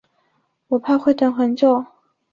[0.69, 1.85] 我怕会等很久